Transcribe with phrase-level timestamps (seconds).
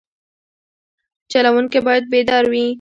[1.31, 2.65] چلوونکی باید بیدار وي.